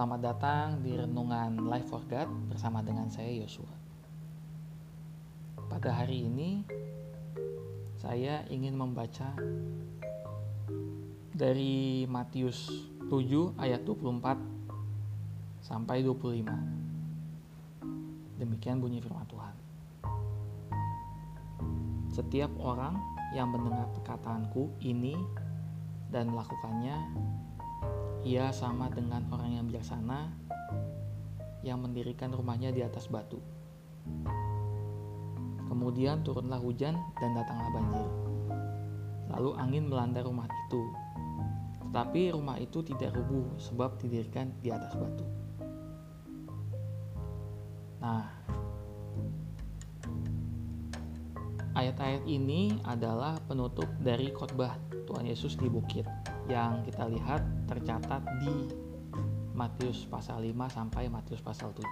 Selamat 0.00 0.32
datang 0.32 0.80
di 0.80 0.96
renungan 0.96 1.68
Life 1.68 1.92
for 1.92 2.00
God 2.08 2.24
bersama 2.48 2.80
dengan 2.80 3.12
saya 3.12 3.36
Yosua. 3.36 3.68
Pada 5.68 5.92
hari 5.92 6.24
ini 6.24 6.64
saya 8.00 8.40
ingin 8.48 8.80
membaca 8.80 9.36
dari 11.36 12.08
Matius 12.08 12.88
7 13.12 13.60
ayat 13.60 13.84
24 13.84 14.40
sampai 15.60 16.00
25. 16.00 16.48
Demikian 18.40 18.80
bunyi 18.80 19.04
firman 19.04 19.28
Tuhan. 19.28 19.52
Setiap 22.08 22.48
orang 22.56 22.96
yang 23.36 23.52
mendengar 23.52 23.84
perkataanku 24.00 24.80
ini 24.80 25.12
dan 26.08 26.32
melakukannya 26.32 26.96
ia 28.20 28.52
sama 28.52 28.92
dengan 28.92 29.24
orang 29.32 29.56
yang 29.56 29.64
bijaksana 29.64 30.28
yang 31.64 31.80
mendirikan 31.80 32.32
rumahnya 32.32 32.72
di 32.72 32.84
atas 32.84 33.08
batu. 33.08 33.40
Kemudian 35.68 36.20
turunlah 36.20 36.60
hujan 36.60 36.98
dan 37.16 37.30
datanglah 37.32 37.70
banjir. 37.72 38.08
Lalu 39.30 39.50
angin 39.56 39.84
melanda 39.88 40.20
rumah 40.20 40.48
itu. 40.50 40.82
Tetapi 41.88 42.34
rumah 42.36 42.60
itu 42.60 42.84
tidak 42.84 43.16
rubuh 43.16 43.46
sebab 43.56 43.96
didirikan 44.02 44.52
di 44.60 44.68
atas 44.68 44.92
batu. 44.98 45.26
Nah, 48.00 48.24
ayat-ayat 51.76 52.24
ini 52.28 52.80
adalah 52.84 53.36
penutup 53.48 53.88
dari 54.00 54.32
khotbah 54.32 54.76
Tuhan 55.08 55.28
Yesus 55.28 55.56
di 55.56 55.68
bukit 55.68 56.06
yang 56.50 56.82
kita 56.82 57.06
lihat 57.06 57.38
tercatat 57.70 58.26
di 58.42 58.66
Matius 59.54 60.02
pasal 60.10 60.42
5 60.42 60.50
sampai 60.66 61.06
Matius 61.06 61.38
pasal 61.38 61.70
7. 61.70 61.86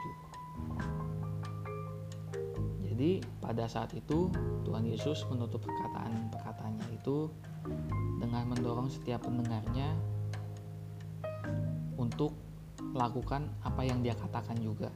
Jadi 2.82 3.22
pada 3.38 3.70
saat 3.70 3.94
itu 3.94 4.26
Tuhan 4.66 4.82
Yesus 4.82 5.22
menutup 5.30 5.62
perkataan-perkataannya 5.62 6.98
itu 6.98 7.30
dengan 8.18 8.50
mendorong 8.50 8.90
setiap 8.90 9.22
pendengarnya 9.22 9.94
untuk 11.94 12.34
melakukan 12.82 13.46
apa 13.62 13.86
yang 13.86 14.02
dia 14.02 14.18
katakan 14.18 14.58
juga. 14.58 14.90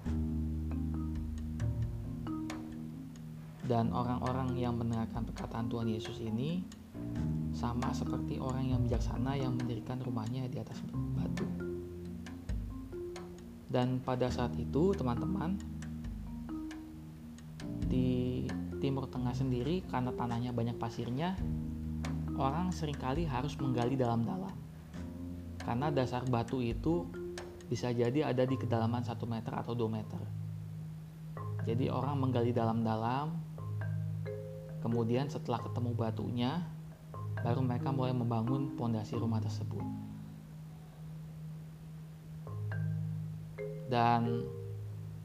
Dan 3.63 3.95
orang-orang 3.95 4.59
yang 4.59 4.75
mendengarkan 4.75 5.23
perkataan 5.23 5.71
Tuhan 5.71 5.87
Yesus 5.87 6.19
ini 6.19 6.67
sama 7.53 7.93
seperti 7.93 8.41
orang 8.41 8.73
yang 8.73 8.81
bijaksana 8.85 9.37
yang 9.37 9.53
mendirikan 9.57 10.01
rumahnya 10.01 10.49
di 10.49 10.57
atas 10.59 10.81
batu. 10.91 11.45
Dan 13.73 14.05
pada 14.05 14.29
saat 14.29 14.53
itu, 14.61 14.93
teman-teman, 14.93 15.57
di 17.89 18.45
Timur 18.81 19.09
Tengah 19.09 19.33
sendiri, 19.33 19.81
karena 19.89 20.13
tanahnya 20.13 20.53
banyak 20.53 20.77
pasirnya, 20.77 21.37
orang 22.37 22.69
sering 22.73 22.97
kali 22.97 23.25
harus 23.25 23.57
menggali 23.57 23.97
dalam-dalam. 23.97 24.53
Karena 25.63 25.89
dasar 25.89 26.27
batu 26.29 26.61
itu 26.61 27.09
bisa 27.73 27.89
jadi 27.89 28.29
ada 28.29 28.45
di 28.45 28.61
kedalaman 28.61 29.01
1 29.01 29.17
meter 29.25 29.53
atau 29.57 29.73
2 29.73 29.89
meter. 29.89 30.21
Jadi 31.65 31.89
orang 31.89 32.19
menggali 32.19 32.51
dalam-dalam, 32.53 33.33
kemudian 34.85 35.31
setelah 35.31 35.63
ketemu 35.63 35.91
batunya, 35.95 36.53
baru 37.43 37.61
mereka 37.61 37.91
mulai 37.91 38.15
membangun 38.15 38.79
pondasi 38.79 39.19
rumah 39.19 39.43
tersebut. 39.43 39.83
Dan 43.91 44.47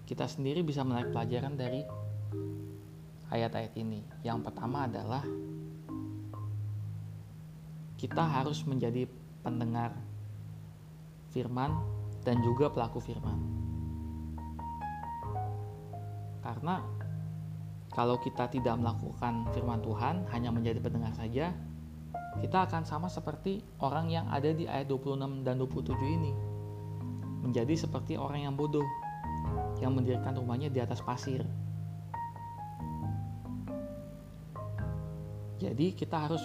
kita 0.03 0.27
sendiri 0.27 0.65
bisa 0.65 0.83
menarik 0.83 1.13
pelajaran 1.13 1.55
dari 1.55 1.85
ayat-ayat 3.31 3.73
ini. 3.79 4.03
Yang 4.25 4.51
pertama 4.51 4.89
adalah 4.89 5.23
kita 7.97 8.21
harus 8.21 8.61
menjadi 8.67 9.07
pendengar 9.41 9.95
firman 11.31 11.73
dan 12.25 12.43
juga 12.43 12.67
pelaku 12.73 12.99
firman. 12.99 13.39
Karena 16.43 16.79
kalau 17.91 18.15
kita 18.21 18.47
tidak 18.51 18.77
melakukan 18.77 19.49
firman 19.51 19.81
Tuhan, 19.81 20.15
hanya 20.31 20.53
menjadi 20.53 20.79
pendengar 20.79 21.11
saja, 21.17 21.51
kita 22.37 22.69
akan 22.69 22.85
sama 22.85 23.09
seperti 23.09 23.65
orang 23.81 24.13
yang 24.13 24.29
ada 24.29 24.53
di 24.53 24.69
ayat 24.69 24.85
26 24.89 25.41
dan 25.41 25.57
27 25.57 25.97
ini. 26.05 26.33
Menjadi 27.41 27.73
seperti 27.73 28.13
orang 28.19 28.45
yang 28.45 28.53
bodoh 28.53 28.85
yang 29.81 29.93
mendirikan 29.93 30.37
rumahnya 30.37 30.69
di 30.69 30.81
atas 30.81 31.01
pasir. 31.01 31.41
Jadi 35.57 35.97
kita 35.97 36.29
harus 36.29 36.41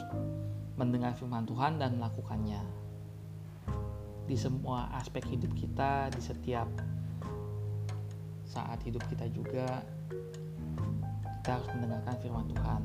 mendengar 0.80 1.12
firman 1.12 1.44
Tuhan 1.44 1.76
dan 1.76 2.00
melakukannya. 2.00 2.64
Di 4.24 4.36
semua 4.38 4.88
aspek 4.96 5.20
hidup 5.28 5.52
kita, 5.52 6.08
di 6.08 6.22
setiap 6.24 6.68
saat 8.48 8.80
hidup 8.84 9.04
kita 9.12 9.28
juga 9.32 9.84
kita 11.42 11.58
harus 11.58 11.68
mendengarkan 11.76 12.16
firman 12.22 12.46
Tuhan. 12.48 12.82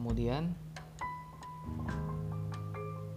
Kemudian 0.00 0.56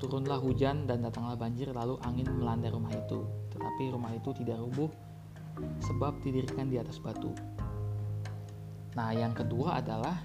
turunlah 0.03 0.35
hujan 0.35 0.83
dan 0.83 0.99
datanglah 0.99 1.39
banjir 1.39 1.71
lalu 1.71 1.95
angin 2.03 2.27
melanda 2.27 2.67
rumah 2.67 2.91
itu. 2.91 3.23
Tetapi 3.55 3.87
rumah 3.95 4.11
itu 4.11 4.35
tidak 4.35 4.59
rubuh 4.59 4.91
sebab 5.79 6.19
didirikan 6.19 6.67
di 6.67 6.75
atas 6.75 6.99
batu. 6.99 7.31
Nah, 8.99 9.15
yang 9.15 9.31
kedua 9.31 9.79
adalah 9.79 10.19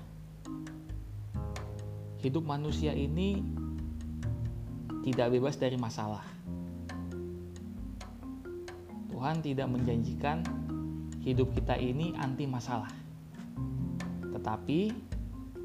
hidup 2.26 2.42
manusia 2.42 2.90
ini 2.90 3.38
tidak 5.06 5.38
bebas 5.38 5.62
dari 5.62 5.78
masalah. 5.78 6.26
Tuhan 9.14 9.46
tidak 9.46 9.70
menjanjikan 9.70 10.42
hidup 11.22 11.54
kita 11.54 11.78
ini 11.78 12.18
anti 12.18 12.50
masalah. 12.50 12.90
Tetapi 14.34 15.06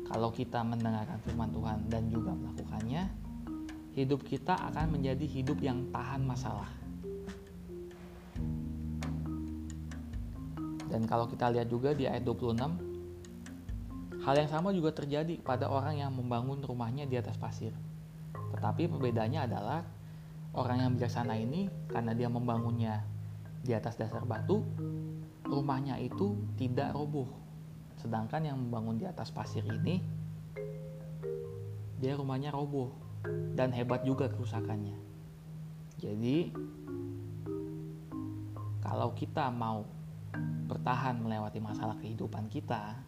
kalau 0.08 0.32
kita 0.32 0.64
mendengarkan 0.64 1.20
firman 1.24 1.52
Tuhan 1.52 1.88
dan 1.88 2.10
juga 2.12 2.36
melakukannya, 2.36 3.08
hidup 3.94 4.26
kita 4.26 4.58
akan 4.74 5.00
menjadi 5.00 5.26
hidup 5.26 5.62
yang 5.64 5.88
tahan 5.94 6.26
masalah. 6.26 6.70
Dan 10.94 11.10
kalau 11.10 11.26
kita 11.26 11.50
lihat 11.50 11.74
juga 11.74 11.98
di 11.98 12.06
ayat 12.06 12.22
26, 12.22 14.22
hal 14.22 14.36
yang 14.38 14.50
sama 14.50 14.70
juga 14.70 14.94
terjadi 14.94 15.42
pada 15.42 15.66
orang 15.66 15.98
yang 15.98 16.14
membangun 16.14 16.62
rumahnya 16.62 17.10
di 17.10 17.18
atas 17.18 17.34
pasir. 17.42 17.74
Tetapi 18.54 18.86
perbedaannya 18.94 19.42
adalah 19.42 19.82
orang 20.54 20.86
yang 20.86 20.94
bijaksana 20.94 21.34
ini 21.34 21.66
karena 21.90 22.14
dia 22.14 22.30
membangunnya 22.30 23.02
di 23.66 23.74
atas 23.74 23.98
dasar 23.98 24.22
batu, 24.22 24.62
rumahnya 25.50 25.98
itu 25.98 26.38
tidak 26.62 26.94
roboh 26.94 27.26
Sedangkan 28.04 28.44
yang 28.44 28.60
membangun 28.60 29.00
di 29.00 29.08
atas 29.08 29.32
pasir 29.32 29.64
ini 29.64 30.04
dia 32.04 32.20
rumahnya 32.20 32.52
roboh 32.52 32.92
dan 33.56 33.72
hebat 33.72 34.04
juga 34.04 34.28
kerusakannya. 34.28 35.00
Jadi 36.04 36.52
kalau 38.84 39.16
kita 39.16 39.48
mau 39.48 39.88
bertahan 40.68 41.16
melewati 41.24 41.64
masalah 41.64 41.96
kehidupan 42.04 42.52
kita, 42.52 43.00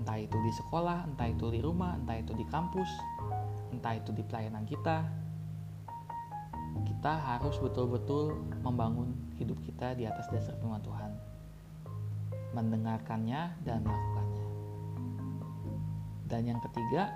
entah 0.00 0.16
itu 0.16 0.40
di 0.40 0.52
sekolah, 0.56 1.12
entah 1.12 1.28
itu 1.28 1.52
di 1.52 1.60
rumah, 1.60 2.00
entah 2.00 2.16
itu 2.16 2.32
di 2.32 2.48
kampus, 2.48 2.88
entah 3.76 3.92
itu 3.92 4.08
di 4.16 4.24
pelayanan 4.24 4.64
kita, 4.64 5.04
kita 6.88 7.12
harus 7.12 7.60
betul-betul 7.60 8.40
membangun 8.64 9.12
hidup 9.36 9.60
kita 9.60 9.92
di 9.92 10.08
atas 10.08 10.32
dasar 10.32 10.56
firman 10.56 10.80
Tuhan 10.80 11.35
mendengarkannya 12.56 13.52
dan 13.60 13.84
melakukannya. 13.84 14.46
Dan 16.26 16.42
yang 16.48 16.60
ketiga, 16.64 17.12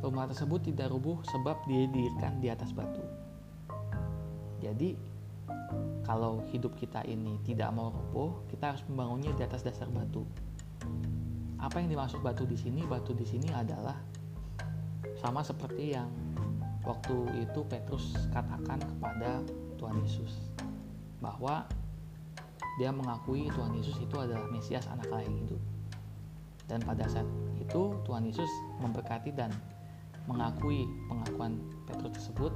rumah 0.00 0.30
tersebut 0.30 0.70
tidak 0.70 0.94
rubuh 0.94 1.18
sebab 1.34 1.58
didirikan 1.66 2.38
di 2.38 2.48
atas 2.48 2.70
batu. 2.70 3.02
Jadi, 4.62 4.96
kalau 6.06 6.40
hidup 6.54 6.72
kita 6.78 7.02
ini 7.04 7.36
tidak 7.42 7.74
mau 7.74 7.90
rubuh, 7.90 8.46
kita 8.48 8.72
harus 8.72 8.84
membangunnya 8.86 9.34
di 9.34 9.42
atas 9.42 9.66
dasar 9.66 9.90
batu. 9.90 10.22
Apa 11.58 11.80
yang 11.80 11.90
dimaksud 11.90 12.20
batu 12.20 12.44
di 12.48 12.56
sini? 12.56 12.84
Batu 12.84 13.12
di 13.16 13.24
sini 13.24 13.48
adalah 13.52 13.96
sama 15.20 15.40
seperti 15.40 15.96
yang 15.96 16.08
waktu 16.84 17.16
itu 17.40 17.64
Petrus 17.64 18.12
katakan 18.28 18.76
kepada 18.76 19.40
Tuhan 19.80 19.96
Yesus 20.04 20.52
bahwa 21.24 21.64
dia 22.80 22.90
mengakui 22.90 23.46
Tuhan 23.52 23.72
Yesus 23.78 23.96
itu 24.02 24.16
adalah 24.18 24.46
Mesias 24.50 24.84
anak 24.90 25.06
Allah 25.10 25.24
yang 25.26 25.36
hidup. 25.46 25.62
Dan 26.64 26.80
pada 26.80 27.04
saat 27.06 27.28
itu 27.60 27.92
Tuhan 28.08 28.24
Yesus 28.24 28.48
memberkati 28.80 29.30
dan 29.36 29.52
mengakui 30.24 30.88
pengakuan 31.12 31.60
Petrus 31.84 32.16
tersebut 32.16 32.52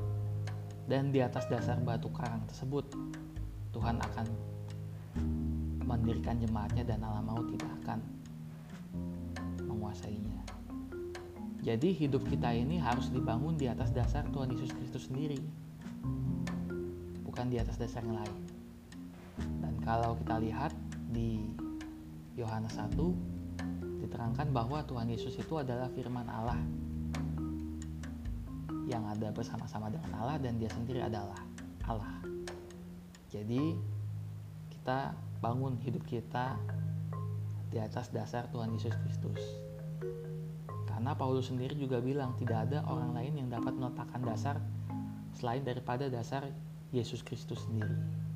Dan 0.88 1.12
di 1.12 1.20
atas 1.20 1.44
dasar 1.52 1.76
batu 1.84 2.08
karang 2.08 2.40
tersebut, 2.48 2.88
Tuhan 3.76 4.00
akan 4.00 4.26
mendirikan 5.84 6.40
jemaatnya 6.40 6.80
dan 6.88 7.04
alam 7.04 7.28
maut 7.28 7.44
tidak 7.52 7.68
akan 7.84 8.00
menguasainya. 9.68 10.40
Jadi 11.60 11.92
hidup 11.92 12.24
kita 12.24 12.56
ini 12.56 12.80
harus 12.80 13.12
dibangun 13.12 13.60
di 13.60 13.68
atas 13.68 13.92
dasar 13.92 14.24
Tuhan 14.32 14.48
Yesus 14.48 14.72
Kristus 14.72 15.12
sendiri. 15.12 15.36
Bukan 17.20 17.52
di 17.52 17.60
atas 17.60 17.76
dasar 17.76 18.00
yang 18.08 18.16
lain. 18.24 18.57
Kalau 19.88 20.12
kita 20.20 20.36
lihat 20.36 20.76
di 21.08 21.48
Yohanes 22.36 22.76
1 22.76 22.92
diterangkan 24.04 24.52
bahwa 24.52 24.84
Tuhan 24.84 25.08
Yesus 25.08 25.40
itu 25.40 25.56
adalah 25.56 25.88
firman 25.88 26.28
Allah 26.28 26.60
yang 28.84 29.08
ada 29.08 29.32
bersama-sama 29.32 29.88
dengan 29.88 30.12
Allah 30.20 30.36
dan 30.44 30.60
dia 30.60 30.68
sendiri 30.68 31.00
adalah 31.00 31.40
Allah. 31.88 32.20
Jadi 33.32 33.80
kita 34.76 35.16
bangun 35.40 35.80
hidup 35.80 36.04
kita 36.04 36.60
di 37.72 37.80
atas 37.80 38.12
dasar 38.12 38.44
Tuhan 38.52 38.76
Yesus 38.76 38.92
Kristus. 38.92 39.40
Karena 40.84 41.16
Paulus 41.16 41.48
sendiri 41.48 41.72
juga 41.72 41.96
bilang 42.04 42.36
tidak 42.36 42.68
ada 42.68 42.84
orang 42.92 43.16
lain 43.16 43.40
yang 43.40 43.48
dapat 43.48 43.72
meletakkan 43.72 44.20
dasar 44.20 44.60
selain 45.32 45.64
daripada 45.64 46.12
dasar 46.12 46.44
Yesus 46.92 47.24
Kristus 47.24 47.64
sendiri. 47.64 48.27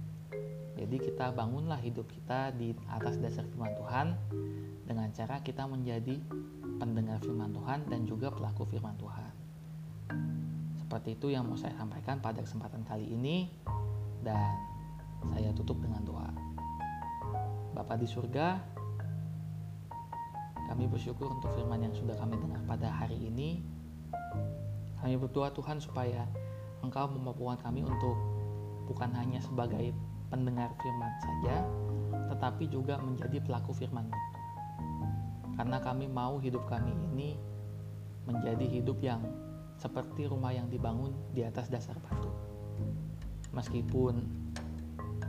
Jadi 0.83 0.99
kita 0.99 1.31
bangunlah 1.31 1.79
hidup 1.79 2.11
kita 2.11 2.51
di 2.59 2.75
atas 2.91 3.15
dasar 3.23 3.47
firman 3.47 3.71
Tuhan 3.79 4.19
dengan 4.83 5.07
cara 5.15 5.39
kita 5.39 5.63
menjadi 5.71 6.19
pendengar 6.83 7.23
firman 7.23 7.55
Tuhan 7.55 7.87
dan 7.87 8.03
juga 8.03 8.35
pelaku 8.35 8.67
firman 8.67 8.99
Tuhan. 8.99 9.33
Seperti 10.83 11.15
itu 11.15 11.31
yang 11.31 11.47
mau 11.47 11.55
saya 11.55 11.79
sampaikan 11.79 12.19
pada 12.19 12.43
kesempatan 12.43 12.83
kali 12.83 13.15
ini 13.15 13.47
dan 14.27 14.59
saya 15.31 15.55
tutup 15.55 15.79
dengan 15.79 16.03
doa. 16.03 16.31
Bapa 17.79 17.95
di 17.95 18.11
surga, 18.11 18.59
kami 20.67 20.91
bersyukur 20.91 21.31
untuk 21.31 21.55
firman 21.55 21.79
yang 21.79 21.95
sudah 21.95 22.19
kami 22.19 22.35
dengar 22.43 22.59
pada 22.67 22.91
hari 22.91 23.23
ini. 23.23 23.63
Kami 24.99 25.15
berdoa 25.15 25.55
Tuhan 25.55 25.79
supaya 25.79 26.27
Engkau 26.83 27.07
memampukan 27.07 27.63
kami 27.63 27.87
untuk 27.87 28.19
bukan 28.91 29.15
hanya 29.15 29.39
sebagai 29.39 29.95
pendengar 30.33 30.73
firman 30.81 31.13
saja, 31.21 31.57
tetapi 32.33 32.65
juga 32.73 32.97
menjadi 32.97 33.45
pelaku 33.45 33.77
firman 33.77 34.09
Karena 35.53 35.77
kami 35.85 36.09
mau 36.09 36.41
hidup 36.41 36.65
kami 36.65 36.97
ini 37.13 37.37
menjadi 38.25 38.65
hidup 38.65 38.97
yang 39.05 39.21
seperti 39.77 40.25
rumah 40.25 40.57
yang 40.57 40.73
dibangun 40.73 41.13
di 41.37 41.45
atas 41.45 41.69
dasar 41.69 42.01
batu. 42.01 42.33
Meskipun 43.53 44.25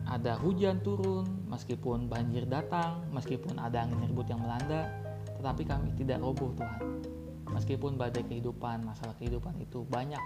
ada 0.07 0.39
hujan 0.39 0.79
turun, 0.79 1.27
meskipun 1.51 2.07
banjir 2.07 2.47
datang, 2.47 3.03
meskipun 3.11 3.59
ada 3.59 3.83
angin 3.83 3.99
ribut 4.07 4.29
yang 4.31 4.39
melanda, 4.39 4.87
tetapi 5.35 5.67
kami 5.67 5.91
tidak 5.99 6.23
roboh 6.23 6.55
Tuhan. 6.55 7.03
Meskipun 7.51 7.99
badai 7.99 8.23
kehidupan, 8.23 8.87
masalah 8.87 9.13
kehidupan 9.19 9.59
itu 9.59 9.83
banyak 9.91 10.21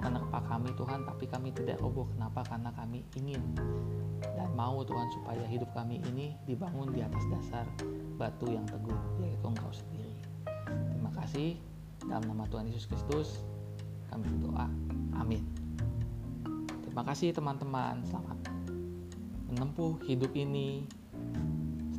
menerpa 0.00 0.40
kami 0.48 0.72
Tuhan, 0.74 1.04
tapi 1.04 1.24
kami 1.28 1.52
tidak 1.52 1.76
roboh. 1.78 2.08
Kenapa? 2.16 2.40
Karena 2.48 2.72
kami 2.72 3.04
ingin 3.20 3.42
dan 4.20 4.48
mau 4.56 4.80
Tuhan 4.84 5.08
supaya 5.12 5.44
hidup 5.48 5.68
kami 5.76 6.00
ini 6.12 6.36
dibangun 6.48 6.92
di 6.92 7.04
atas 7.04 7.24
dasar 7.28 7.64
batu 8.16 8.48
yang 8.48 8.64
teguh, 8.68 8.96
yaitu 9.20 9.44
Engkau 9.44 9.72
sendiri. 9.72 10.14
Terima 10.92 11.12
kasih. 11.16 11.56
Dalam 12.08 12.32
nama 12.32 12.48
Tuhan 12.48 12.64
Yesus 12.68 12.88
Kristus, 12.88 13.28
kami 14.08 14.24
berdoa. 14.40 14.66
Amin. 15.20 15.44
Terima 16.80 17.04
kasih 17.04 17.36
teman-teman. 17.36 18.00
Selamat 18.08 18.38
menempuh 19.52 20.00
hidup 20.08 20.32
ini. 20.32 20.88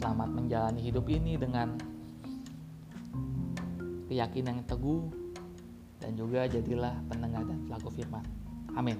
Selamat 0.01 0.34
menjalani 0.34 0.81
hidup 0.81 1.06
ini 1.06 1.38
dengan 1.38 1.77
keyakinan 4.10 4.60
yang 4.60 4.68
teguh 4.68 5.21
dan 6.01 6.18
juga 6.18 6.50
jadilah 6.50 6.98
pendengar 7.06 7.45
dan 7.45 7.62
pelaku 7.69 7.94
firman. 7.94 8.25
Amin. 8.74 8.98